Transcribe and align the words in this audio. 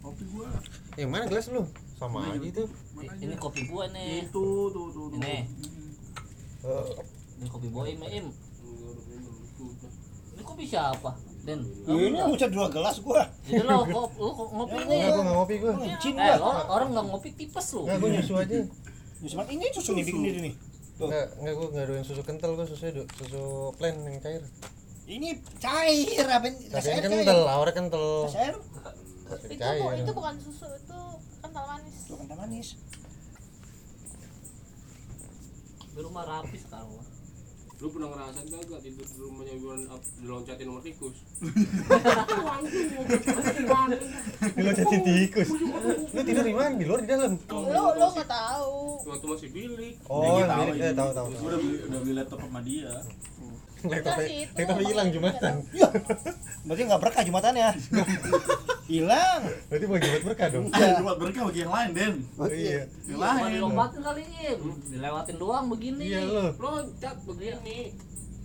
Kopi 0.00 0.24
gua. 0.32 0.48
Yang 0.96 1.10
mana 1.12 1.24
gelas 1.28 1.46
lu? 1.52 1.62
Sama 2.00 2.18
aja 2.26 2.40
itu. 2.40 2.64
Ini 3.20 3.34
kopi 3.36 3.68
gua 3.68 3.84
nih. 3.92 4.24
Itu 4.24 4.72
tuh 4.72 4.86
tuh 4.90 5.06
tuh. 5.12 5.18
Ini. 5.20 5.44
Oh, 6.60 6.84
Ini 7.40 7.48
kopi 7.48 7.68
boy 7.68 7.88
Im. 7.88 8.00
Im. 8.04 8.26
Ini 10.32 10.42
kopi 10.44 10.64
siapa? 10.64 11.12
Den. 11.44 11.60
Ini 11.84 12.20
udah 12.20 12.48
dua 12.48 12.66
gelas 12.68 12.96
gua. 13.00 13.24
Jadi 13.44 13.64
lo 13.64 13.84
ngopi 13.84 14.76
nih. 14.88 14.98
enggak 15.00 15.12
gua 15.12 15.22
enggak 15.24 15.36
ngopi 15.36 15.54
gua. 15.60 15.72
Licin 15.80 16.14
Eh, 16.16 16.36
gua. 16.36 16.64
orang 16.68 16.88
nggak 16.92 17.06
ngopi 17.12 17.28
tipes 17.32 17.66
lu. 17.76 17.80
Enggak 17.84 17.98
gua 18.00 18.08
nyusu 18.12 18.32
aja. 18.36 18.56
Cuma 19.20 19.42
ini 19.52 19.64
susu 19.72 19.90
nih 19.92 20.04
bikin 20.04 20.22
diri 20.24 20.40
nih. 20.48 20.54
Tuh. 20.96 21.08
Enggak, 21.08 21.26
enggak 21.40 21.54
gua 21.56 21.66
enggak 21.72 21.84
doyan 21.88 22.04
susu 22.04 22.22
kental 22.24 22.50
gua 22.56 22.64
susu 22.64 22.84
susu 23.20 23.44
plain 23.76 23.96
yang 24.04 24.16
cair. 24.20 24.42
Ini 25.10 25.28
cair 25.58 26.24
apa? 26.28 26.46
Tapi 26.48 26.86
ini 26.86 27.00
cair. 27.00 27.02
kental, 27.08 27.40
awalnya 27.44 27.74
kental. 27.74 28.06
Rasa 28.28 28.38
air 28.40 28.56
itu 29.38 29.56
Cair. 29.56 29.80
bu- 29.80 29.94
itu 29.94 30.12
bukan 30.12 30.34
susu 30.40 30.66
itu 30.72 30.98
kental 31.38 31.64
manis 31.66 31.96
tuh 32.06 32.16
kental 32.18 32.36
manis. 32.36 32.68
Di 35.90 36.00
rumah 36.00 36.24
rapi 36.24 36.56
sekarang. 36.56 36.90
Lu 37.80 37.88
pernah 37.88 38.12
ngerasain 38.12 38.44
kagak 38.44 38.80
tidur 38.84 39.08
di 39.08 39.16
rumahnya 39.16 39.52
Iwan 39.56 39.80
diloncatin 40.20 40.68
sama 40.68 40.80
tikus? 40.84 41.16
Lu 44.60 44.70
jadi 44.76 44.96
tikus. 45.00 45.48
Lu 46.12 46.20
tidur 46.20 46.44
di 46.44 46.52
mana? 46.52 46.76
Di 46.76 46.84
luar 46.84 47.00
di 47.00 47.08
dalam. 47.08 47.40
lu 47.40 47.56
lu 47.96 48.06
nggak 48.12 48.28
tahu 48.28 49.00
Waktu 49.08 49.26
masih 49.32 49.48
bilik. 49.48 49.94
Oh, 50.12 50.44
yang 50.44 50.52
tahu 50.52 50.76
eh 50.76 50.92
tahu 50.92 51.08
udah 51.32 51.56
beli 51.56 51.76
udah 51.88 51.98
beli 52.04 52.12
laptop 52.20 52.38
sama 52.44 52.60
dia. 52.60 52.92
Laptopnya 53.84 54.84
hilang 54.84 55.08
Jumatan. 55.12 55.54
Berarti 56.66 56.82
nggak 56.84 57.00
berkah 57.00 57.22
jumatannya. 57.24 57.68
Hilang. 58.90 59.42
Berarti 59.70 59.84
mau 59.86 59.98
Jumat 60.02 60.22
berkah 60.26 60.48
dong. 60.50 60.66
Ah, 60.74 60.98
Jumat 60.98 61.16
berkah 61.22 61.42
bagi 61.46 61.62
yang 61.62 61.70
lain, 61.70 61.90
Den. 61.94 62.14
Oh 62.34 62.50
iya. 62.50 62.90
Yang 63.06 63.22
Cuma 63.22 63.38
lain. 63.38 63.52
dilombatin 63.54 64.00
kali 64.02 64.22
Im. 64.26 64.60
Dilewatin 64.90 65.36
doang 65.38 65.66
begini. 65.70 66.04
Iya 66.10 66.20
lu. 66.26 66.44
Loncat 66.58 67.16
begini 67.22 67.94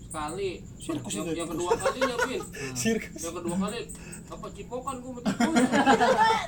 sekali. 0.05 0.49
Sirkus 0.77 1.13
yang, 1.13 1.25
itu. 1.25 1.33
yang 1.35 1.49
kedua 1.49 1.71
kalinya, 1.73 2.15
Pin. 2.23 2.41
Sirkus. 2.79 3.21
Yang 3.21 3.35
kedua 3.41 3.55
kali 3.57 3.79
apa 4.25 4.47
cipokan 4.57 4.95
gua 5.05 5.21
sama 5.21 5.29
tikus. 5.37 5.55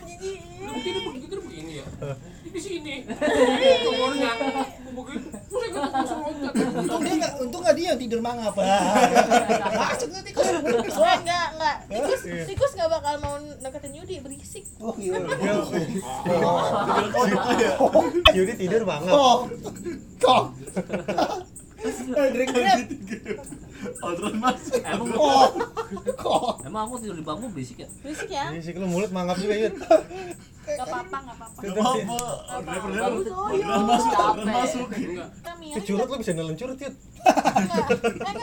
jadi 0.01 0.29
Lu 0.57 0.71
begini 0.73 0.99
begini 1.13 1.35
begini 1.45 1.73
ya. 1.77 1.85
Di 2.47 2.59
sini. 2.59 2.95
Begitu. 3.05 3.89
Saya 5.47 5.89
langsung 5.93 6.19
loncat. 6.25 6.53
Untung 6.57 7.01
dia 7.05 7.13
nggak, 7.17 7.33
untung 7.37 7.61
nggak 7.61 7.77
dia 7.77 7.91
tidur 7.97 8.19
mangap. 8.21 8.53
Masuk 8.57 10.09
oh 10.97 11.13
enggak 11.21 11.47
enggak 11.53 11.75
tikus 11.87 12.21
Iya. 12.25 12.43
tikus 12.49 12.71
nggak 12.73 12.89
bakal 12.89 13.13
mau 13.21 13.35
deketin 13.37 13.93
Yudi 13.93 14.15
berisik 14.19 14.63
Oh 14.81 14.93
iya. 14.97 15.17
Yudi 18.37 18.53
tidur 18.57 18.83
banget. 18.83 19.11
Kok. 19.13 19.39
Kok. 20.21 20.43
Eh, 22.09 22.27
drink 22.31 22.49
grab. 22.49 22.79
Outron 23.99 24.35
masuk. 24.37 24.79
Emang 24.79 25.09
Kok. 25.09 25.51
Kok. 26.17 26.53
emang 26.63 26.81
aku 26.83 26.95
tidur 26.99 27.15
di 27.15 27.23
bangku 27.23 27.45
berisik 27.49 27.77
ya? 27.77 27.87
berisik 28.01 28.27
ya 28.27 28.49
Iya 28.49 28.59
sih 28.59 28.73
lu 28.73 28.85
mulut 28.85 29.09
mangap 29.09 29.37
juga 29.37 29.55
Yud. 29.55 29.75
nggak 29.77 30.83
apa-apa 30.83 31.17
nggak 31.17 31.35
apa-apa 31.37 31.57
Gak 31.57 31.73
apa-apa. 31.73 32.15
Oh, 33.29 33.49
iya. 33.49 33.65
Outron 33.69 33.85
masuk, 33.85 34.11
Outron 34.13 34.47
masuk. 34.49 34.87
Enggak. 34.89 35.29
kami 35.39 35.65
Ke 35.69 35.79
curut 35.81 36.07
lu 36.07 36.17
bisa 36.17 36.31
nelen 36.33 36.55
curut 36.55 36.77
Yud. 36.77 36.95
eh 38.17 38.33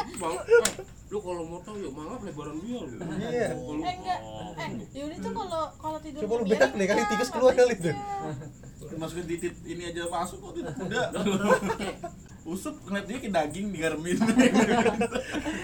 lu 1.07 1.19
kalau 1.21 1.43
mau 1.45 1.61
tahu 1.61 1.77
ya 1.79 1.91
mangap 1.91 2.21
lebaran 2.23 2.57
dia 2.59 2.81
lu. 2.81 2.97
Iya. 3.21 3.49
Kalau- 3.51 3.83
eh 3.83 3.95
enggak 3.95 4.19
eh 4.57 4.69
Yudi 4.95 5.17
tuh 5.19 5.33
kalau 5.33 5.63
kalau 5.75 5.99
tidur 6.01 6.21
Coba 6.23 6.35
lu 6.37 6.45
bedak 6.47 6.71
deh, 6.73 6.87
kali 6.87 7.03
tikus 7.07 7.29
keluar 7.29 7.53
kali 7.53 7.75
tuh. 7.77 7.93
iya. 7.93 8.95
Masukin 8.95 9.27
titit 9.27 9.55
ini 9.65 9.83
aja 9.87 10.07
masuk 10.07 10.39
kok 10.41 10.51
kuda. 10.55 10.73
Usup 12.45 12.77
ngeliat 12.85 13.09
dia 13.09 13.17
kayak 13.19 13.33
daging 13.33 13.67
digaremin. 13.73 14.17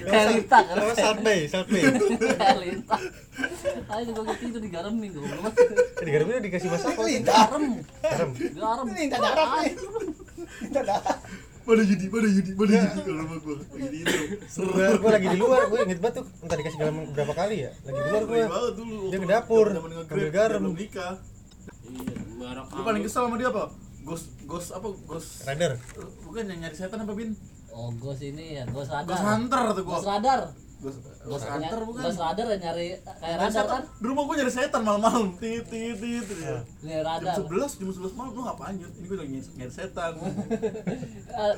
Kayak 0.09 0.27
lintah 0.33 0.61
kan? 0.65 0.75
Kalau 0.81 0.95
satpay, 0.97 1.39
satpay. 1.45 1.83
Kayak 2.41 2.59
lintah. 2.59 3.01
Ayo 3.93 4.03
juga 4.09 4.33
tidur 4.41 4.61
digaremin 4.65 5.11
tuh. 5.13 5.21
Eh, 5.21 6.05
Di 6.05 6.11
garamnya 6.11 6.41
dikasih 6.41 6.69
masak 6.73 6.97
apa? 6.97 7.03
Garam. 7.21 7.65
Garam. 8.01 8.31
Garam. 8.33 8.87
Ini 8.89 9.01
minta 9.05 9.19
darah 9.21 9.49
nih. 9.61 9.75
Minta 10.65 10.81
darah. 10.81 11.17
Pada 11.61 11.83
Yudi, 11.85 12.07
pada 12.09 12.29
Yudi, 12.33 12.51
pada 12.57 12.73
Yudi 12.73 12.99
kalau 13.05 13.21
sama 13.21 13.37
gua. 13.45 13.57
Lagi 13.61 13.89
di 13.93 13.99
itu. 14.01 14.21
Gua, 14.65 14.87
gua 14.97 15.11
lagi 15.13 15.29
di 15.29 15.39
luar, 15.39 15.61
gua 15.69 15.79
inget 15.85 16.01
banget 16.01 16.15
tuh 16.19 16.27
entah 16.41 16.57
dikasih 16.57 16.79
garam 16.81 16.97
berapa 17.13 17.33
kali 17.37 17.57
ya. 17.69 17.71
Lagi 17.85 17.99
di 18.01 18.09
luar 18.09 18.25
banget 18.25 18.73
dulu. 18.75 18.99
Dia 19.13 19.19
ke 19.21 19.29
dapur, 19.29 19.67
ambil 19.69 20.31
garam. 20.33 20.61
belum 20.65 20.77
nikah. 20.81 21.15
Iya, 22.41 22.65
Lu 22.73 22.83
paling 22.83 23.03
kesel 23.05 23.29
sama 23.29 23.37
dia 23.37 23.53
apa? 23.53 23.69
Ghost, 24.03 24.27
ghost 24.43 24.69
apa? 24.71 24.87
Ghost. 25.05 25.45
Rider. 25.45 25.77
Bukan 26.23 26.43
yang 26.47 26.59
nyari 26.61 26.75
setan 26.75 27.01
apa 27.01 27.13
bin? 27.13 27.37
Oh, 27.71 27.93
gos 27.95 28.19
ini 28.21 28.59
ya, 28.59 28.65
gos 28.67 28.89
radar. 28.89 29.07
Ghost 29.07 29.25
hunter 29.25 29.63
tuh 29.71 29.85
gua. 29.85 29.95
Gos 29.95 30.07
radar. 30.07 30.41
Ghost, 30.81 30.99
Gos 30.99 31.19
ghost 31.23 31.45
hunter 31.47 31.81
bukan? 31.85 32.03
Gos 32.03 32.17
radar 32.17 32.47
yang 32.49 32.63
nyari 32.63 32.87
kayak 32.97 33.21
Nyari 33.21 33.37
radar 33.39 33.53
setan. 33.53 33.71
kan? 33.71 33.83
Di 33.93 34.07
rumah 34.07 34.23
gua 34.25 34.35
nyari 34.35 34.53
setan 34.53 34.81
malam-malam. 34.83 35.25
Tit 35.37 35.63
tit 35.67 35.95
tit. 35.95 36.23
tit. 36.25 36.41
Ah. 36.43 36.63
Ini 36.81 36.91
Jam 36.91 37.05
radar. 37.05 37.35
11, 37.37 37.79
jam 37.79 37.89
11 37.93 38.19
malam 38.19 38.31
lu 38.31 38.43
ngapain 38.43 38.75
Jud? 38.75 38.93
Ini 38.93 39.05
gua 39.07 39.17
lagi 39.17 39.31
nyari, 39.31 39.49
nyari 39.55 39.73
setan. 39.73 40.13
Eh, 41.33 41.55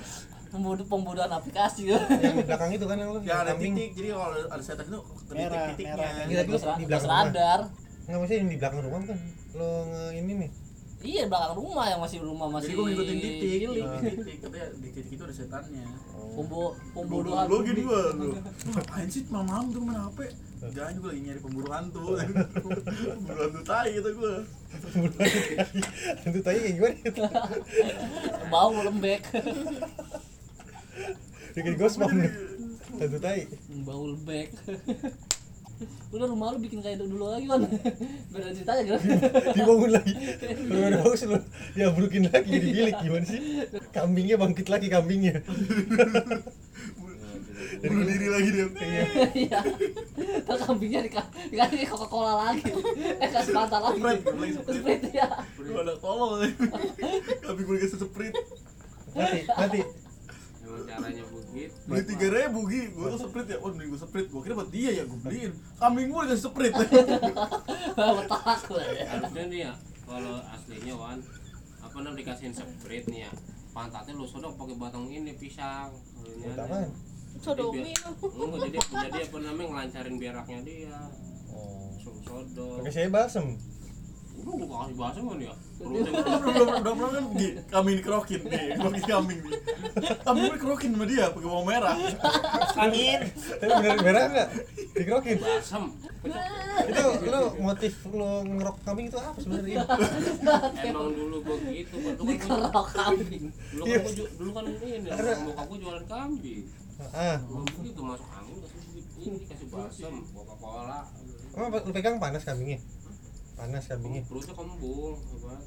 Pembunuh 0.52 0.84
pembunuhan 0.84 1.32
aplikasi 1.32 1.88
ya. 1.88 1.96
Yang 2.12 2.34
di 2.34 2.44
belakang 2.44 2.70
itu 2.70 2.84
kan 2.84 2.96
yang 3.00 3.08
lu 3.08 3.24
Yang 3.24 3.38
ada 3.40 3.52
kambing. 3.56 3.72
titik, 3.72 3.90
jadi 3.96 4.08
kalau 4.12 4.24
ada 4.44 4.60
setan 4.62 4.84
itu 4.84 4.98
titik-titiknya. 5.24 6.06
Iya, 6.28 6.40
tapi 6.44 6.52
di 6.76 6.84
belakang 6.84 7.08
rumah. 7.08 7.24
radar. 7.24 7.60
Enggak 8.04 8.18
maksudnya 8.20 8.36
yang 8.36 8.50
di 8.52 8.58
belakang 8.60 8.80
rumah 8.84 9.00
kan. 9.00 9.18
Lo 9.56 9.68
ini 10.12 10.32
nih. 10.36 10.50
Iya, 11.02 11.22
belakang 11.26 11.54
rumah 11.58 11.84
yang 11.90 12.00
masih 12.00 12.18
rumah 12.22 12.46
masih. 12.46 12.70
Jadi 12.70 12.78
gua 12.78 12.86
ngikutin 12.86 13.16
titik, 13.18 13.50
giling. 13.58 13.86
ngikutin 13.86 14.16
titik, 14.22 14.36
katanya 14.38 14.66
di 14.78 14.88
titik 14.94 15.12
itu 15.18 15.22
ada 15.26 15.34
setannya. 15.34 15.84
Pembu 16.32 16.62
Pembunuh 16.96 17.36
pembunuhan. 17.36 17.44
lo 17.50 17.56
gini 17.66 17.80
gua 17.82 18.02
lu. 18.14 18.28
Lu 18.38 18.70
ngapain 18.72 19.08
sih 19.10 19.22
malam-malam 19.28 19.66
tuh 19.74 19.80
main 19.82 19.98
HP? 19.98 20.18
Jangan 20.62 20.92
juga 20.94 21.06
lagi 21.10 21.20
nyari 21.26 21.40
pemburu 21.42 21.68
hantu. 21.74 22.02
pemburu 22.62 23.40
hantu 23.42 23.60
tai 23.66 23.90
gitu 23.98 24.10
gua. 24.14 24.34
Itu 26.22 26.38
tadi 26.40 26.58
kayak 26.62 26.74
gimana? 26.78 26.96
Bau 28.46 28.72
lembek. 28.72 29.22
Bikin 31.52 31.74
ghost 31.76 31.98
mom. 31.98 32.14
Satu 32.96 33.18
tai. 33.18 33.50
Bau 33.82 34.06
lembek. 34.06 34.54
Udah 36.14 36.26
rumah 36.28 36.52
lu 36.52 36.58
bikin 36.60 36.80
kayak 36.80 37.00
dulu 37.00 37.24
lagi 37.26 37.48
kan. 37.48 37.64
Beda 38.28 38.52
ceritanya 38.52 38.84
kan. 38.94 39.00
Dibangun 39.56 39.90
lagi. 39.90 40.12
Lu 40.68 40.76
udah 40.76 41.00
bagus 41.00 41.22
lu. 41.24 41.38
Ya 41.72 41.88
brukin 41.88 42.28
lagi 42.28 42.48
jadi 42.48 42.68
bilik 42.68 42.96
gimana 43.00 43.24
sih? 43.24 43.40
Kambingnya 43.90 44.36
bangkit 44.36 44.68
lagi 44.68 44.86
kambingnya. 44.88 45.40
Bunuh 47.82 48.04
diri 48.04 48.28
lagi 48.28 48.48
dia. 48.52 48.66
Iya. 48.68 49.04
Iya. 49.32 49.60
Terus 50.44 50.62
kambingnya 50.62 51.00
dika- 51.02 51.30
dikasih 51.48 51.88
Coca-Cola 51.88 52.32
lagi. 52.44 52.68
Eh 53.18 53.28
kasih 53.32 53.52
Fanta 53.56 53.78
lagi. 53.80 53.98
Sprite 54.62 55.08
ya. 55.10 55.26
Lu 55.56 55.80
ada 55.80 55.94
tolol. 55.96 56.44
Tapi 57.40 57.60
gue 57.64 57.74
dikasih 57.80 57.98
sprint. 57.98 58.36
Mati, 59.12 59.40
mati. 59.48 59.80
Emang 60.62 60.84
caranya. 60.84 61.21
Beli 61.92 62.08
tiga 62.08 62.26
ribu 62.32 62.60
gi, 62.72 62.82
gue 62.88 63.06
tuh 63.12 63.20
sprint 63.20 63.48
ya, 63.52 63.58
oh 63.60 63.68
beli 63.68 63.86
gue 63.92 64.00
sprint, 64.00 64.28
gue 64.32 64.40
kira 64.40 64.54
buat 64.56 64.70
dia 64.72 64.90
ya, 64.96 65.04
gue 65.04 65.18
beliin. 65.20 65.52
Kambing 65.76 66.08
gue 66.08 66.22
dikasih. 66.32 66.48
Betak 67.92 68.60
gue 68.64 68.82
ya. 68.96 69.04
Harusnya 69.12 69.44
nih 69.52 69.60
ya, 69.68 69.72
kalau 70.08 70.40
aslinya 70.40 70.94
Wan, 70.96 71.20
apa 71.84 71.96
namanya 72.00 72.16
dikasihin 72.24 72.56
sprite 72.56 73.12
nih 73.12 73.28
ya. 73.28 73.30
Pantatnya 73.76 74.16
lu 74.16 74.24
sodok 74.24 74.56
pakai 74.56 74.76
batang 74.80 75.04
ini 75.12 75.36
pisang. 75.36 75.92
Apaan? 76.56 76.88
sodomi 77.40 77.96
lu 78.20 78.44
Enggak 78.52 78.68
jadi 78.68 78.78
jadi 79.08 79.20
apa 79.24 79.38
namanya 79.40 79.68
ngelancarin 79.72 80.16
beraknya 80.20 80.58
dia. 80.64 81.00
Oh. 81.48 81.92
Sodok. 82.00 82.84
Pakai 82.84 82.92
saya 82.92 83.08
balsem. 83.08 83.56
Udah 84.42 84.66
gua 84.66 84.78
kasih 84.82 84.96
bahasa 84.96 85.18
kan 85.18 85.38
ya. 85.38 85.54
Udah 85.82 86.00
udah 86.78 86.92
pernah 86.94 87.10
kan 87.10 87.24
gi, 87.34 87.48
kambing 87.66 87.96
dikerokin 87.98 88.40
nih, 88.42 88.62
kerokin 88.74 89.04
kambing 89.04 89.38
nih. 89.40 89.52
Kambing 90.20 90.42
gue 90.44 90.56
dikerokin 90.56 90.90
sama 90.92 91.04
dia 91.06 91.24
pakai 91.28 91.48
bawang 91.48 91.66
merah. 91.66 91.96
Angin. 92.76 93.20
Tapi 93.32 93.70
bener 93.72 93.98
merah 93.98 94.22
enggak? 94.28 94.48
Dikerokin. 94.92 95.36
Basem. 95.38 95.84
Itu 96.82 97.02
lu 97.24 97.40
motif 97.60 97.92
lu 98.08 98.28
ngerok 98.48 98.76
kambing 98.82 99.06
itu 99.08 99.18
apa 99.18 99.38
sebenarnya? 99.38 99.82
Emang 100.82 101.10
dulu 101.10 101.36
gua 101.40 101.56
gitu. 101.64 101.94
Dulu 101.98 102.18
kan 102.18 102.26
Dikerok 102.28 102.86
kambing. 102.92 103.44
dulu 103.72 103.82
kan 103.84 104.12
ju- 104.12 104.32
dulu 104.36 104.50
kan 104.52 104.64
ini 104.66 105.08
bokap 105.44 105.66
gua 105.66 105.78
jualan 105.78 106.04
kambing. 106.06 106.62
Ah, 107.10 107.34
Gua 107.42 107.66
begitu 107.68 108.00
masuk 108.00 108.28
angin 108.30 108.56
kasih 108.60 108.80
ini 109.18 109.38
kasih 109.44 109.66
basem, 109.68 110.14
Coca-Cola. 110.30 111.00
emang 111.52 111.68
lu 111.76 111.90
pegang 111.90 112.16
panas 112.16 112.42
kambingnya? 112.42 112.78
Panas 113.62 113.86
kambingnya. 113.86 114.26
Perutnya 114.26 114.54
kembung, 114.58 115.14
hebat. 115.22 115.62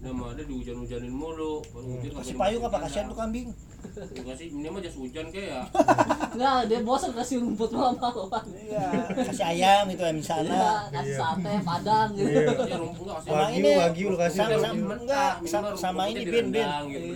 Dan 0.00 0.14
mah 0.16 0.32
ada 0.32 0.42
dihujan-hujanin 0.48 1.12
mulu. 1.12 1.60
Baru 1.74 2.00
hujan 2.00 2.16
Kasih 2.16 2.32
kagak 2.32 2.40
payung 2.40 2.62
apa 2.64 2.78
kasihan 2.88 3.04
tuh 3.12 3.18
kambing. 3.20 3.48
Enggak 3.92 4.36
sih, 4.40 4.48
ini 4.48 4.68
mah 4.72 4.80
jas 4.80 4.96
hujan 4.96 5.26
kayak 5.28 5.48
ya. 5.52 5.62
Enggak, 6.38 6.58
dia 6.72 6.78
bosan 6.80 7.12
kasih 7.12 7.36
rumput 7.44 7.68
malam 7.76 8.00
kan. 8.00 8.44
Iya, 8.48 8.86
kasih 9.28 9.44
ayam 9.44 9.84
itu 9.92 10.00
di 10.00 10.08
Iya, 10.08 10.24
sana. 10.24 10.88
kasih 10.88 11.14
sate, 11.20 11.52
padang 11.60 12.08
gitu. 12.16 12.30
Iya. 12.32 12.64
Ya 12.64 12.76
rumput 12.80 13.06
kasih. 13.12 13.28
Sama 13.28 13.46
ini, 13.52 13.70
wagyu 13.76 14.06
lu 14.08 14.16
kasih 14.16 14.38
sama, 14.40 14.56
sama, 14.56 14.94
enggak, 14.96 15.32
sama, 15.44 15.68
sama 15.76 16.02
ini 16.08 16.22
bin, 16.24 16.46
bin, 16.48 16.68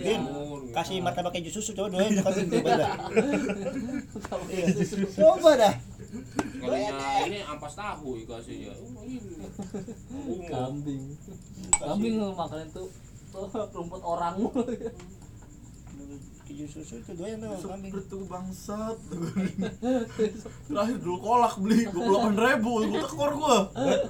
bin, 0.05 0.21
kasih 0.77 1.01
martabak 1.01 1.33
keju 1.33 1.49
susu 1.49 1.73
coba 1.73 1.89
doain 1.97 2.13
kambing 2.21 2.47
coba 2.61 2.69
dah. 2.77 2.91
Iya. 4.53 4.65
Coba 5.17 5.51
dah. 5.57 5.73
Kalinya 6.63 7.27
ini 7.27 7.39
ampas 7.43 7.75
tahu 7.75 8.23
dikasih 8.23 8.71
ya. 8.71 8.73
Oh, 8.79 9.03
ini. 9.03 9.35
Umum. 10.15 10.47
Kambing. 10.47 11.03
Kambing 11.75 12.15
makan 12.31 12.59
itu 12.63 12.83
tuh 13.33 13.47
rumput 13.75 14.01
orang 14.03 14.39
mulu. 14.39 14.63
Keju 16.43 16.67
susu 16.67 16.99
itu 16.99 17.11
doain 17.15 17.39
tuh 17.39 17.55
kambing. 17.63 17.91
Tuh 18.11 18.27
bangsat. 18.27 18.97
Terakhir 20.67 20.97
dulu 20.99 21.17
kolak 21.23 21.55
beli 21.55 21.87
28 21.87 22.35
ribu, 22.35 22.71
gue 22.83 22.99
tekor 22.99 23.31
gua. 23.39 23.57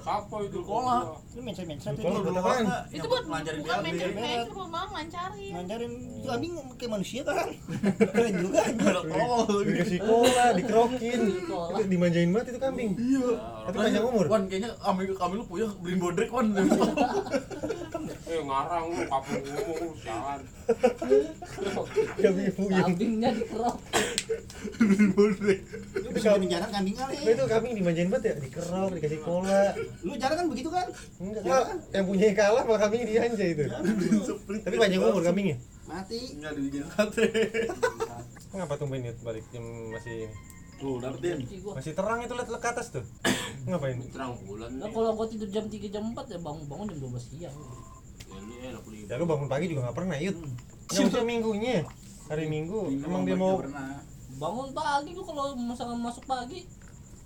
Apa 0.01 0.35
itu 0.41 0.59
Kolak. 0.65 1.21
Lu 1.33 1.41
mencet-mencet 1.45 1.93
Kalau 1.97 2.25
itu. 2.25 2.97
Itu 2.97 3.05
buat 3.05 3.25
lancarin 3.29 3.59
bukan 3.61 3.77
BAB. 3.77 3.85
mencari 3.85 4.13
naik 4.17 4.41
ke 4.49 4.53
rumah 4.57 4.85
lancarin. 4.89 5.51
Ngancarin 5.53 5.91
itu 5.93 6.25
kambing 6.25 6.53
kayak 6.77 6.91
manusia 6.91 7.21
kan. 7.21 7.47
Keren 8.01 8.33
juga. 8.41 8.61
Dikasih 9.61 9.99
cola, 10.01 10.45
dikerokin. 10.57 11.19
Itu 11.37 11.83
dimanjain 11.85 12.29
banget 12.33 12.47
itu 12.49 12.59
kambing. 12.61 12.89
Iya. 12.97 13.29
Tapi 13.69 13.75
panjang 13.77 14.05
umur. 14.09 14.25
Wan 14.25 14.43
kayaknya 14.49 14.71
kami 14.81 15.01
kami 15.13 15.33
lu 15.37 15.45
punya 15.45 15.67
beliin 15.85 15.99
bodrek 16.01 16.29
wan. 16.33 16.49
Eh 18.23 18.39
ngarang 18.39 18.83
lu 18.87 19.03
kapung 19.11 19.43
ngomong 19.43 19.77
lu 19.83 19.93
sialan. 19.99 20.39
Kambing 22.15 22.51
puyeng. 22.55 22.83
Kambingnya 22.87 23.29
dikerok. 23.35 23.75
Bodrek. 25.11 25.59
Lu 25.99 26.09
bisa 26.15 26.39
jarang 26.39 26.71
kambing 26.71 26.95
kali. 26.95 27.13
Nah, 27.19 27.31
itu 27.35 27.43
kambing 27.51 27.73
dimanjain 27.75 28.07
banget 28.07 28.23
ya, 28.31 28.33
dikerok, 28.39 28.89
dikasih 28.95 29.19
cola. 29.27 29.75
Lu 30.07 30.15
jarang 30.15 30.37
kan 30.39 30.47
begitu 30.47 30.69
kan? 30.71 30.87
Enggak, 31.19 31.43
Kak. 31.43 31.65
yang 31.91 32.05
punya 32.07 32.25
kalah 32.31 32.63
malah 32.63 32.79
kambingnya 32.87 33.07
dianja 33.11 33.43
itu. 33.43 33.63
Tapi 34.63 34.75
panjang 34.79 35.03
umur 35.03 35.23
kambingnya. 35.23 35.57
Mati. 35.83 36.19
Enggak 36.39 36.51
dibikin 36.55 36.83
sate. 36.95 37.27
Ngapa 38.55 38.75
tumben 38.79 39.03
ya 39.03 39.11
balik 39.19 39.43
jam 39.51 39.65
masih 39.91 40.31
Tuh, 40.83 40.99
dapetin. 40.99 41.39
Masih 41.47 41.93
terang 41.95 42.19
itu 42.19 42.33
lihat 42.35 42.49
ke 42.49 42.67
atas 42.67 42.91
tuh. 42.91 43.05
Ngapain? 43.63 44.03
Terang 44.11 44.35
bulan. 44.43 44.67
Nah, 44.75 44.91
kalau 44.91 45.15
gua 45.15 45.27
tidur 45.31 45.47
jam 45.47 45.63
3 45.71 45.87
jam 45.87 46.11
4 46.11 46.27
ya 46.27 46.39
bangun-bangun 46.43 46.91
jam 46.91 46.99
12 47.07 47.23
siang. 47.23 47.55
Ya, 48.63 48.79
beli. 48.79 48.99
Ya 49.03 49.15
lu 49.19 49.27
bangun 49.27 49.51
pagi 49.51 49.67
juga 49.67 49.91
nggak 49.91 49.97
pernah, 49.99 50.15
Yud. 50.15 50.39
Yang 50.89 51.05
usah 51.11 51.23
minggunya. 51.27 51.83
Hari 52.23 52.47
Minggu 52.47 52.87
emang 53.03 53.27
dia 53.27 53.35
mau 53.35 53.59
Bangun 54.33 54.71
pagi 54.71 55.11
gua 55.11 55.25
kalau 55.27 55.45
misalkan 55.53 55.99
masuk 55.99 56.23
pagi 56.23 56.63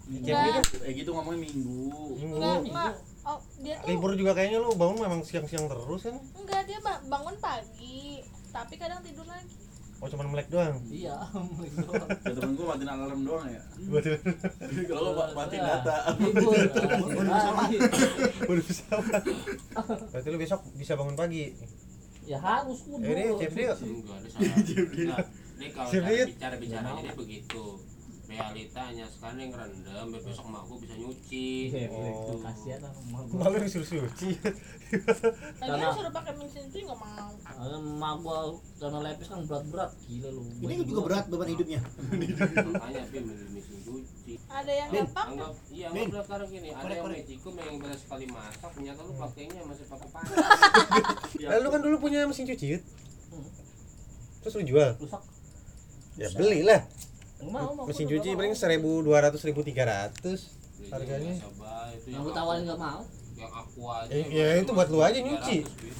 Enggak, 0.07 0.63
Eh 0.88 0.94
gitu 0.95 1.12
ngomongnya 1.12 1.51
minggu. 1.51 1.92
minggu. 2.16 2.36
enggak, 2.39 2.57
enggak. 2.63 2.94
Oh, 3.28 3.39
dia 3.60 3.75
tuh 3.75 3.88
Libur 3.92 4.16
juga 4.16 4.31
kayaknya 4.31 4.63
lu 4.63 4.72
bangun 4.74 5.04
memang 5.04 5.19
siang-siang 5.19 5.68
terus 5.68 6.07
kan? 6.07 6.16
enggak 6.34 6.63
dia 6.63 6.80
ba- 6.80 7.04
bangun 7.06 7.36
pagi, 7.44 8.24
tapi 8.50 8.80
kadang 8.80 9.04
tidur 9.04 9.28
lagi. 9.28 9.51
Oh 9.98 10.06
cuman 10.06 10.30
melek 10.30 10.48
doang. 10.54 10.78
iya. 10.94 11.18
Ya 12.28 12.32
temen 12.38 12.54
gua 12.54 12.78
matiin 12.78 12.90
alarm 12.90 13.22
doang 13.26 13.50
ya. 13.50 13.62
Buat 13.90 14.06
Kalau 14.86 15.12
gua 15.18 15.26
matiin 15.34 15.62
data. 15.66 15.96
Libur. 16.22 16.54
Udah 18.46 18.64
pesawat. 18.64 19.22
Berarti 20.14 20.28
lu 20.30 20.38
besok 20.38 20.62
bisa 20.78 20.94
bangun 20.94 21.18
pagi. 21.18 21.58
Ya 22.30 22.38
harus 22.38 22.86
kudu. 22.86 23.02
Eh, 23.02 23.14
ini 23.16 23.24
Jeff 23.42 23.54
Dio. 23.56 23.74
Enggak, 23.74 24.18
dia 24.22 24.30
salah. 24.30 24.48
Nah, 25.08 25.20
ini 25.58 25.68
kalau 25.74 25.90
bicara 26.30 26.56
bicaranya 26.62 27.02
dia 27.02 27.14
begitu. 27.18 27.64
Realitanya 28.27 29.07
sekarang 29.07 29.39
yang 29.39 29.53
rendam, 29.53 30.06
biar 30.12 30.19
besok 30.21 30.45
mak 30.45 30.68
gua 30.68 30.77
bisa 30.77 30.94
nyuci. 30.94 31.71
Iya, 31.71 31.88
Oh. 31.88 32.03
itu 32.03 32.33
kasihan 32.38 32.79
sama 32.83 33.19
gua. 33.24 33.39
Malu 33.41 33.57
disuruh 33.62 33.88
suci. 33.88 34.29
Tadi 35.59 35.63
Karena- 35.63 35.91
suruh 35.91 36.12
pakai 36.12 36.33
mesin 36.35 36.68
cuci 36.68 36.79
nggak 36.83 37.00
mau. 37.00 37.31
Karena 37.39 37.77
emak 37.77 38.13
gua 38.19 38.38
karena 38.77 38.97
lepis 39.01 39.27
kan 39.27 39.39
berat-berat 39.41 39.91
gila 40.03 40.29
lu. 40.29 40.41
Ini 40.59 40.74
juga 40.83 41.01
berat 41.03 41.25
beban 41.27 41.47
hidupnya. 41.50 41.79
Makanya 42.75 43.01
beli 43.07 43.19
mesin 43.50 43.77
cuci. 43.81 44.33
Ada 44.45 44.71
yang 44.74 44.89
gampang 44.91 45.27
Anggap 45.29 45.53
iya 45.69 45.88
Bin. 45.89 46.03
anggap 46.06 46.24
sekarang 46.25 46.47
gini, 46.50 46.69
ada 46.69 46.94
yang. 46.94 47.07
Mexico 47.07 47.47
yang 47.53 47.75
baru 47.77 47.95
sekali 47.95 48.25
masak, 48.27 48.69
ternyata 48.69 49.00
lu 49.01 49.13
pakainya 49.15 49.62
masih 49.63 49.85
pakai 49.88 50.09
panas. 50.09 50.35
Eh, 51.47 51.59
lu 51.59 51.69
kan 51.69 51.79
dulu 51.79 51.95
punya 51.97 52.27
mesin 52.27 52.44
cuci, 52.44 52.75
Yud. 52.75 52.83
Terus 54.41 54.53
lu 54.53 54.63
jual? 54.65 54.91
Rusak. 54.97 55.24
Ya 56.18 56.27
belilah. 56.33 56.81
Nggak 57.48 57.64
mau, 57.64 57.72
mau, 57.74 57.86
Mesin 57.88 58.06
cuci 58.06 58.30
paling 58.36 58.54
seribu 58.54 59.00
dua 59.00 59.24
ratus 59.24 59.42
ribu 59.42 59.64
tiga 59.64 59.88
ratus. 59.88 60.52
Harganya? 60.88 61.34
Yang 62.04 62.22
gua 62.22 62.34
tawarin 62.34 62.64
nggak 62.64 62.78
mau. 62.78 63.02
yang 63.38 63.54
aku 63.54 63.86
aja. 63.86 64.10
Eh, 64.10 64.26
ya, 64.34 64.46
itu 64.58 64.74
buat 64.74 64.90
lu 64.90 64.98
aja 64.98 65.14
nyuci. 65.14 65.62
300, 65.62 65.70
Bin. 65.78 65.94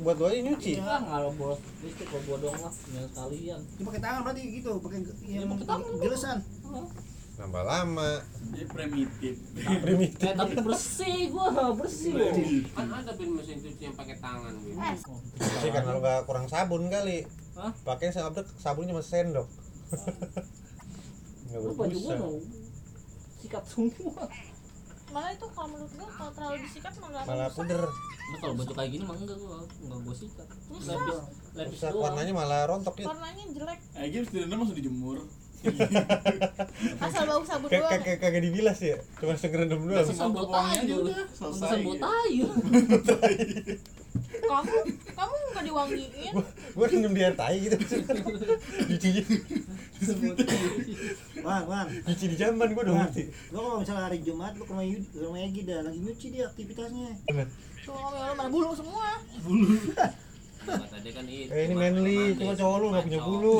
Buat 0.00 0.14
lu 0.14 0.24
aja 0.24 0.38
nyuci. 0.40 0.72
Iya, 0.78 0.96
kalau 1.02 1.30
boros 1.34 1.58
listrik 1.82 2.06
kalau 2.06 2.22
gua 2.22 2.36
doang 2.38 2.60
lah, 2.62 2.70
yang 2.94 3.06
sekalian. 3.10 3.60
Itu 3.66 3.82
pakai 3.82 3.98
tangan 3.98 4.20
berarti 4.22 4.42
gitu, 4.46 4.72
pakai 4.78 4.98
Ya, 5.26 5.42
yang 5.42 5.50
pakai 5.50 5.66
tangan. 5.66 5.90
gilesan. 5.98 6.38
Nambah 7.34 7.64
lama. 7.66 8.10
Dia 8.54 8.66
primitif. 8.70 9.34
Primitif. 9.82 10.22
Eh, 10.22 10.34
tapi 10.38 10.54
bersih 10.54 11.18
gua, 11.34 11.50
bersih 11.74 12.14
loh. 12.14 12.30
Kan 12.70 12.86
ada 12.86 13.12
bin 13.12 13.30
mesin 13.34 13.58
cuci 13.58 13.82
yang 13.82 13.96
pakai 13.98 14.16
tangan, 14.22 14.54
Bin. 14.54 14.78
Eh, 14.78 14.94
Sih 15.42 15.70
karena 15.74 15.90
lu 15.90 15.98
gak 15.98 16.30
kurang 16.30 16.46
sabun 16.46 16.86
kali. 16.86 17.26
Hah? 17.58 17.74
Pakai 17.82 18.14
sabun 18.14 18.46
sabunnya 18.54 18.94
cuma 18.94 19.02
sendok. 19.02 19.50
Enggak 21.54 21.60
Lu 21.62 21.72
baju 21.72 21.96
gua 21.96 22.10
berbusa. 22.10 22.14
mau 22.18 22.34
sikat 23.38 23.64
semua. 23.64 24.24
malah 25.06 25.30
itu 25.30 25.46
kalau 25.46 25.68
menurut 25.70 25.92
gua 25.94 26.08
kalau 26.10 26.30
terlalu 26.32 26.56
disikat 26.60 26.92
nggak 26.92 27.22
Malah 27.22 27.46
rusak. 27.46 27.54
puder. 27.54 27.80
Nah, 28.24 28.38
kalau 28.40 28.54
baju 28.56 28.72
kayak 28.74 28.90
gini 28.90 29.04
mah 29.04 29.14
enggak 29.14 29.38
gua, 29.38 29.56
enggak 29.62 30.00
gua 30.00 30.14
sikat. 30.16 30.48
Rusak. 30.66 30.96
Doang. 31.86 32.02
warnanya 32.02 32.32
malah 32.34 32.60
rontok 32.66 32.96
ya. 32.98 33.06
Warnanya 33.06 33.44
jelek. 33.48 33.78
Eh 33.94 34.06
game 34.10 34.24
setidaknya 34.24 34.56
masih 34.58 34.74
dijemur. 34.74 35.18
Asal 37.00 37.24
bau 37.24 37.40
sabun 37.40 37.68
Kayak 37.70 37.82
doang. 37.86 37.92
kagak 37.96 38.16
kagak 38.18 38.42
dibilas 38.42 38.78
ya. 38.80 38.96
Cuma 39.16 39.32
segerendam 39.32 39.80
doang. 39.80 40.02
Wangi 40.02 40.10
aja 40.10 40.82
tayu. 40.82 40.96
udah, 41.00 41.26
selesai. 41.30 41.78
Buat 41.80 42.00
tayu. 42.02 42.46
Kamu 44.44 44.72
kamu 45.14 45.34
nggak 45.54 45.64
diwangiin. 45.64 46.32
Gua 46.74 46.86
rendam 46.86 47.12
di 47.14 47.22
air 47.22 47.32
tai 47.32 47.56
gitu. 47.60 47.76
Cuci 48.90 49.08
Wan, 51.44 51.62
wan. 51.68 51.86
cuci 52.04 52.24
di 52.32 52.36
jamban 52.36 52.72
gua 52.72 52.84
dong. 52.84 52.98
Lu 53.52 53.58
kalau 53.58 53.78
misalnya 53.80 54.04
hari 54.08 54.18
Jumat 54.20 54.52
lu 54.56 54.64
ke 54.64 54.72
rumah 54.72 54.86
Yud, 54.86 55.04
ke 55.12 55.18
rumah 55.20 55.40
Egi 55.40 55.60
dah 55.64 55.80
lagi 55.84 55.98
nyuci 56.00 56.26
dia 56.32 56.44
aktivitasnya. 56.48 57.10
Ya 57.28 57.44
lu 57.84 58.34
mana 58.36 58.48
bulu 58.48 58.72
semua. 58.72 59.20
Dia 61.04 61.12
kan 61.12 61.24
itu. 61.28 61.52
Eh 61.52 61.62
ini 61.68 61.74
manly, 61.76 62.32
cuma 62.40 62.56
cowok 62.56 62.76
lu 62.80 62.86
gak 62.90 63.04
punya 63.04 63.20
cowok. 63.20 63.28
bulu. 63.28 63.56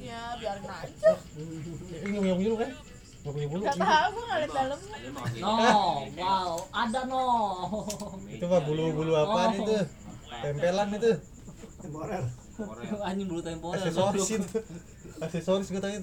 Ya 0.00 0.20
biarin 0.40 0.64
aja. 0.64 1.12
Ini 1.92 2.08
nggak 2.08 2.22
punya 2.24 2.36
bulu 2.40 2.54
kan? 2.56 2.70
Gak 3.22 3.32
punya 3.36 3.48
bulu. 3.52 3.62
Gak 3.62 3.76
tahu 3.76 4.08
gua 4.16 4.24
nggak 4.24 4.38
liat 4.40 4.52
dalamnya. 4.56 4.96
No, 5.44 5.52
wow, 6.16 6.52
ada 6.72 7.00
no. 7.04 7.24
Itu 8.32 8.44
mah 8.48 8.60
bulu-bulu 8.64 9.12
apaan 9.12 9.50
Oh. 9.52 9.60
itu? 9.60 9.76
Tempelan 10.42 10.88
itu. 10.96 11.12
Temporer. 11.84 12.24
Anjing 13.04 13.28
bulu 13.28 13.40
temporer. 13.44 13.76
Aksesoris 13.76 14.28
itu. 14.32 14.48
Aksesoris 15.22 15.70
gue 15.70 15.82
tanya 15.82 15.98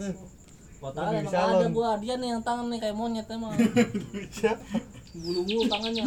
tahu 0.79 1.11
emang 1.11 1.27
salon. 1.27 1.59
ada 1.59 1.67
gua 1.75 1.99
dia 1.99 2.15
nih 2.15 2.29
yang 2.31 2.43
tangan 2.43 2.71
nih 2.71 2.79
kayak 2.79 2.95
monyet 2.95 3.27
emang. 3.27 3.51
Siapa? 4.39 4.63
Bulu-bulu 5.11 5.67
tangannya. 5.67 6.03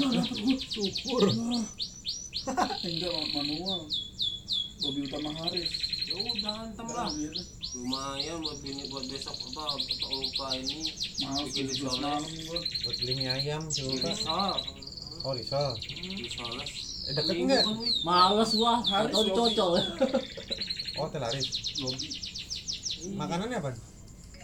Syukur. 0.65 1.29
Enggak 2.89 3.13
manual. 3.37 3.81
Bobby 4.83 5.01
Utama 5.07 5.31
Haris. 5.45 5.71
Ya 6.09 6.15
udah 6.19 6.55
antem 6.67 6.89
lah. 6.89 7.11
Lumayan 7.73 8.37
buat 8.45 8.61
ini 8.65 8.85
buat 8.93 9.05
besok 9.09 9.37
apa 9.49 9.65
apa 9.65 10.07
lupa 10.13 10.47
ini 10.61 10.93
Maaf, 11.25 11.49
bikin 11.53 11.69
gua. 11.81 12.21
Buat 12.85 12.97
beli 13.01 13.13
mie 13.17 13.29
ayam 13.29 13.63
coba. 13.69 14.09
Risol. 14.09 14.59
Oh, 15.23 15.33
risol. 15.37 15.73
Disoles. 16.17 16.73
Eh, 17.07 17.13
deket 17.15 17.33
Seminggu 17.35 17.49
nggak? 17.49 17.65
Wi. 17.77 17.89
Males 18.03 18.51
gua, 18.57 18.75
Harus 18.83 19.13
atau 19.13 19.23
dicocol. 19.25 19.73
Oh, 21.01 21.09
telaris. 21.09 21.47
Makanannya 23.11 23.59
apa? 23.59 23.71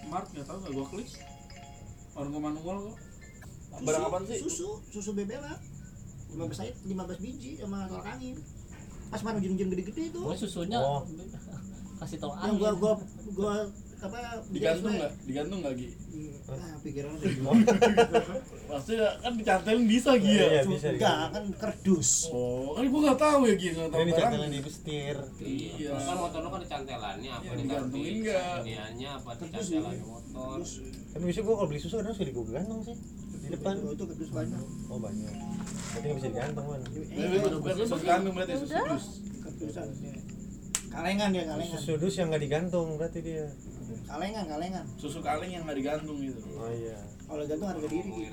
Mark 0.09 0.27
nggak 0.31 0.47
tahu 0.47 0.59
nggak 0.59 0.73
gua 0.75 0.87
klik. 0.89 1.09
Orang 2.13 2.31
gua 2.31 2.43
manual 2.51 2.77
kok. 2.85 2.97
Barang 3.79 4.03
apaan 4.05 4.25
sih? 4.27 4.39
Susu, 4.41 4.83
susu 4.89 5.11
bebela. 5.13 5.55
15 6.29 6.45
sayap, 6.53 6.77
15 6.85 7.25
biji 7.25 7.51
sama 7.57 7.87
tolak 7.87 8.09
angin. 8.11 8.37
Pas 9.09 9.23
mana 9.23 9.39
ujung-ujung 9.39 9.71
gede-gede 9.71 10.03
itu. 10.11 10.21
Gua 10.21 10.37
susunya 10.37 10.79
Oh. 10.79 11.05
kasih 12.01 12.19
tau 12.19 12.31
Yang 12.43 12.57
gua 12.57 12.69
angin. 12.69 12.81
gua 12.81 12.93
gua 13.33 13.55
apa 13.99 14.17
Digantung 14.49 14.95
nggak? 14.95 15.13
Digantung 15.23 15.59
nggak 15.59 15.75
Gi? 15.75 15.89
Ah, 16.47 16.77
pikiran 16.79 17.11
udah 17.13 17.31
Maksudnya 18.71 19.09
kan 19.19 19.33
dicantelin 19.35 19.85
bisa 19.85 20.11
Gi 20.15 20.33
ya? 20.33 20.47
Iya, 20.49 20.63
bisa 20.65 20.87
Enggak, 20.93 21.19
kan 21.31 21.45
kerdus. 21.53 22.11
Oh, 22.29 22.73
kan 22.73 22.87
gua 22.87 23.01
nggak 23.05 23.19
tahu 23.19 23.41
ya 23.45 23.55
Gi, 23.55 23.69
nggak 23.73 23.91
tahu 23.91 24.01
ini 24.01 24.13
cantelan 24.13 24.49
di 24.49 24.61
setir 24.65 25.17
Iya. 25.39 25.93
kan 25.97 26.17
motor 26.17 26.39
lu 26.39 26.49
kan 26.49 26.59
ada 26.59 26.69
cantelannya 26.69 27.31
apa 27.33 27.43
Iya, 27.45 27.53
digantungin 27.57 28.07
di 28.09 28.21
nggak? 28.23 28.57
iniannya 28.63 29.09
apa 29.13 29.31
di 29.33 29.45
cantelan 29.49 29.97
motor 30.01 30.59
tapi 31.09 31.23
biasanya 31.25 31.43
gua 31.43 31.55
kalau 31.57 31.69
beli 31.69 31.81
susu 31.81 31.95
kadang 31.97 32.15
suka 32.15 32.31
gue 32.31 32.45
gantung 32.49 32.81
sih 32.81 32.97
di 33.39 33.49
depan 33.51 33.75
Oh, 33.81 33.91
itu 33.91 34.05
kerdus 34.05 34.31
banyak. 34.31 34.63
oh 34.87 34.99
banyak 34.99 35.33
tapi 35.89 36.05
nggak 36.05 36.17
bisa 36.17 36.29
digantung 36.29 36.65
kan 36.69 36.81
Tapi 36.85 37.37
bukan 37.51 37.75
susu 37.77 37.97
gantung 38.01 38.33
berarti 38.33 38.53
Ya 38.53 38.59
susu. 38.61 38.75
Kerdusan. 39.41 39.87
Kalengan 40.89 41.29
dia, 41.31 41.45
kalengan. 41.45 41.77
susu 41.77 41.93
dus 41.97 42.15
yang 42.15 42.29
nggak 42.29 42.43
digantung 42.43 42.97
berarti 42.97 43.21
dia 43.21 43.47
Kalengan, 44.05 44.45
kalengan. 44.47 44.85
Susu 44.95 45.21
kaleng 45.21 45.51
yang 45.51 45.63
nggak 45.63 45.77
digantung 45.77 46.17
gitu. 46.19 46.41
oh 46.55 46.69
iya 46.71 46.97
Kalau 47.23 47.45
gantung 47.45 47.69
harga 47.69 47.87
diri. 47.87 48.33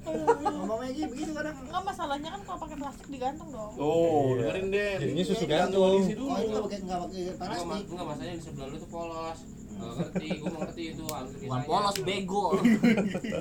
Ngomongnya 0.00 0.90
Ji, 0.90 1.02
begitu 1.06 1.32
kadang. 1.32 1.56
Enggak 1.58 1.82
masalahnya 1.82 2.28
kan 2.30 2.40
kalau 2.42 2.58
pakai 2.58 2.76
plastik 2.76 3.08
digantung 3.08 3.48
dong. 3.50 3.72
Oh, 3.76 3.92
Iya. 4.30 4.36
dengerin 4.42 4.66
deh. 4.70 4.92
Jadinya 4.98 5.24
susu 5.26 5.44
gantung. 5.46 6.00
Oh, 6.00 6.04
itu 6.04 6.24
pakai 6.58 6.78
enggak 6.78 6.98
pakai 6.98 7.20
enggak 7.22 7.36
ma- 7.38 7.48
plastik. 7.64 7.84
enggak 7.86 8.06
masalahnya 8.06 8.34
di 8.34 8.42
sebelah 8.42 8.66
lu 8.66 8.76
tuh 8.76 8.90
polos 8.90 9.38
Nggak 9.70 9.92
ngerti 9.96 10.26
gua 10.36 10.48
mau 10.50 10.60
ngerti 10.60 10.82
itu 10.86 11.02
Bukan 11.40 11.60
polos 11.64 11.96
bego. 12.02 12.44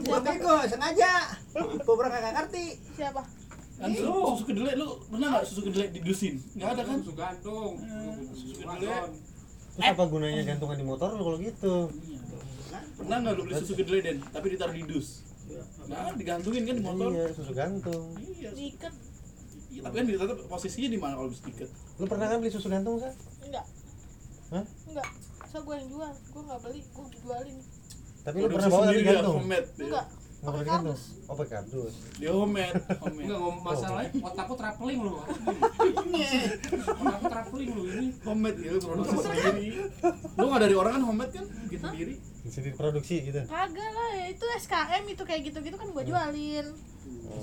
Gua 0.03 0.19
bego, 0.21 0.55
sengaja. 0.65 1.11
Gua 1.81 1.95
kagak 2.05 2.33
ngerti. 2.33 2.65
Siapa? 2.95 3.21
Kan 3.79 3.89
lu 3.95 4.11
susu 4.35 4.43
kedelai 4.45 4.75
lu 4.75 4.87
pernah 5.07 5.27
nggak 5.31 5.43
susu 5.47 5.61
kedelai 5.63 5.87
didusin? 5.89 6.35
Nggak 6.53 6.69
ada 6.69 6.83
kan? 6.83 6.97
susu 6.99 7.13
gantung 7.15 7.73
susu 8.35 8.43
susu 8.51 8.53
kedelai. 8.59 9.07
terus 9.71 9.87
apa 9.87 10.03
gunanya 10.05 10.43
gantungan 10.43 10.75
di 10.75 10.83
motor 10.83 11.09
lu 11.15 11.23
kalau 11.23 11.39
gitu 11.39 11.75
Pernah 12.99 13.17
nggak 13.17 13.33
lu 13.33 13.41
beli 13.43 13.55
susu 13.57 13.73
kedelai 13.73 14.01
den? 14.03 14.17
Tapi 14.25 14.45
ditaruh 14.51 14.75
di 14.75 14.83
dus? 14.83 15.23
Nah, 15.87 16.13
digantungin 16.13 16.61
kan 16.61 16.75
di 16.75 16.83
motor. 16.83 17.09
iya 17.09 17.25
susu 17.31 17.51
gantung 17.51 18.05
Iya. 18.19 18.51
Diikat? 18.53 18.93
Iya, 19.69 19.81
Tapi 19.81 19.93
kan 19.95 20.05
ditata 20.05 20.33
posisinya 20.45 20.89
di 20.89 20.99
mana 20.99 21.13
kalau 21.15 21.29
bisa 21.29 21.41
tiket? 21.41 21.69
lu 21.95 22.05
pernah 22.05 22.27
kan 22.27 22.37
beli 22.37 22.51
susu 22.51 22.67
gantung 22.67 22.99
sah 22.99 23.13
Enggak. 23.39 23.65
Hah? 24.51 24.65
Enggak. 24.85 25.07
So 25.47 25.57
gue 25.61 25.73
yang 25.73 25.87
jual, 25.87 26.11
gue 26.13 26.41
nggak 26.43 26.59
beli, 26.61 26.79
gue 26.83 27.05
jualin. 27.17 27.57
tapi 28.19 28.35
lu 28.37 28.47
pernah 28.51 28.69
bawa 28.69 28.83
tapi 28.85 29.01
gantung. 29.01 29.37
Enggak. 29.79 30.05
Gantung 30.39 30.63
kardus. 30.63 31.01
oh 31.25 31.35
pakai 31.35 31.51
kardus 31.53 31.93
Dia 32.15 32.31
homemade, 32.31 32.71
homemade. 32.97 33.23
enggak 33.23 33.39
ngomong 33.39 33.59
masalahnya 33.59 34.09
otakku 34.19 34.53
traveling 34.55 34.99
lu 35.01 35.13
otakku 37.01 37.25
traveling 37.27 37.69
lu 37.69 37.83
ini 37.85 38.07
Homemade 38.19 38.57
gitu, 38.57 38.77
produksi 38.81 39.15
sendiri. 39.19 39.67
Lu 40.33 40.45
nggak 40.45 40.61
dari 40.61 40.75
orang 40.75 40.91
kan 40.95 41.03
homemade 41.03 41.31
kan? 41.33 41.45
Gitu 41.67 41.83
sendiri. 41.83 42.13
bisa 42.39 42.59
diproduksi 42.61 43.15
gitu 43.21 43.39
Kagak 43.43 43.89
lah, 43.89 44.09
ya 44.15 44.25
itu 44.29 44.45
SKM 44.57 45.03
itu 45.05 45.23
kayak 45.23 45.41
gitu-gitu 45.43 45.75
kan 45.75 45.87
gue 45.89 46.03
jualin. 46.03 46.65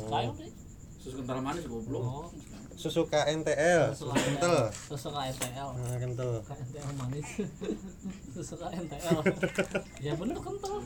Kayak 0.09 0.33
sih. 0.35 0.51
Susu 0.97 1.17
kental 1.21 1.39
manis 1.39 1.65
goblok. 1.65 2.03
Oh, 2.03 2.27
susu 2.75 3.03
KNTL 3.07 3.93
susu 3.93 4.09
susu 4.09 4.17
kental 4.19 4.57
Susu 4.73 5.09
KNTL. 5.09 5.69
nah 5.77 5.97
kental 5.97 6.31
KNTL 6.43 6.89
manis. 6.97 7.29
Susu 8.35 8.55
KNTL. 8.57 9.17
Ya 10.01 10.13
bener 10.13 10.37
kental. 10.37 10.81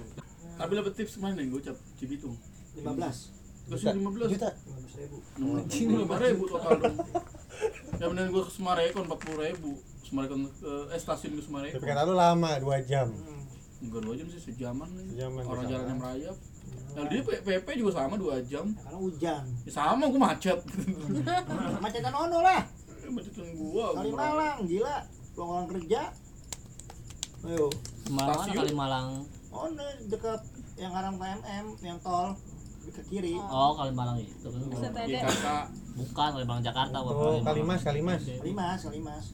Tapi 0.60 0.72
dapat 0.76 0.92
tips 0.92 1.16
ke 1.16 1.20
mana 1.20 1.40
nih? 1.40 1.48
Gocap 1.48 1.76
Cibitung. 1.96 2.36
15. 2.76 3.40
Kasih 3.70 3.94
15 3.96 4.34
juta 4.34 4.50
15 4.50 5.00
ribu. 5.00 5.16
Ini 5.70 5.94
lima 5.96 6.16
ribu 6.18 6.42
total 6.44 6.74
dong. 6.76 6.96
Ya 7.96 8.06
bener 8.08 8.26
gue 8.28 8.42
ke 8.42 8.52
Sumarekon 8.52 9.04
40 9.06 9.46
ribu. 9.46 9.70
Sumarekon 10.02 10.40
ke 10.50 10.72
eh 10.90 10.98
stasiun 10.98 11.32
ke 11.32 11.38
tapi 11.38 11.46
Sumarekon. 11.46 11.80
kata 11.80 12.02
lu 12.02 12.14
lama 12.14 12.50
dua 12.58 12.82
jam 12.82 13.08
Enggak 13.80 14.00
dua 14.04 14.14
jam 14.18 14.26
sih 14.28 14.42
sejaman 14.42 14.90
nih. 14.92 15.06
Sejaman, 15.16 15.42
Orang 15.46 15.64
jalan 15.64 15.86
yang 15.86 16.00
merayap. 16.02 16.36
Nah, 16.90 17.04
dia 17.06 17.20
P- 17.22 17.40
PP 17.40 17.68
juga 17.78 17.90
sama 17.94 18.18
dua 18.18 18.42
jam. 18.42 18.74
Karena 18.74 18.98
hujan. 18.98 19.42
Ya 19.64 19.70
sama 19.70 20.04
gue 20.10 20.20
macet. 20.20 20.58
Macetan 21.84 22.12
ono 22.12 22.38
lah. 22.42 22.60
Macetan 23.08 23.46
gua. 23.54 23.94
Kali 23.96 24.10
Malang, 24.10 24.58
gila. 24.66 24.96
Pulang 25.32 25.50
orang 25.56 25.68
kerja. 25.72 26.00
Ayo. 27.46 27.66
Malang 28.10 28.50
kali 28.50 28.74
Malang. 28.74 29.08
Ono 29.50 29.84
dekat 30.06 30.40
yang 30.80 30.92
arah 30.96 31.12
KMM, 31.12 31.66
yang 31.84 31.98
tol 32.00 32.32
ke 32.90 33.02
kiri. 33.12 33.36
Oh, 33.36 33.76
kali 33.76 33.92
Malang 33.92 34.16
itu 34.18 34.48
kan. 34.48 34.60
GKK. 35.04 35.46
Bukan 36.00 36.28
kali 36.32 36.44
Malang 36.48 36.64
Jakarta 36.64 36.96
oh 37.04 37.38
Kalimas 37.44 37.84
Kalimas 37.84 38.24
Kalimas, 38.24 38.80
Kalimas. 38.88 39.24